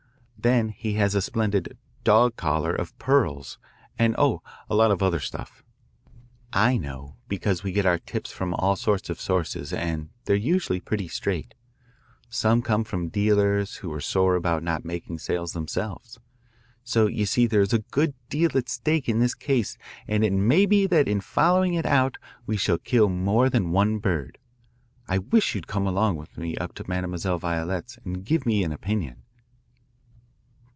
[0.43, 3.59] Then he has a splendid 'dog collar' of pearls,
[3.99, 5.63] and, oh, a lot of other stuff.
[6.51, 10.35] I know because we get our tips from all sorts of sources and they are
[10.35, 11.53] usually pretty straight.
[12.27, 16.17] Some come from dealers who are sore about not making sales themselves.
[16.83, 19.77] So you see there is a good deal at stake in this case
[20.07, 23.99] and it may be that in following it out we shall kill more than one
[23.99, 24.39] bird.
[25.07, 28.71] I wish you'd come along with me up to Mademoiselle Violette's and give me an
[28.73, 29.17] opinion."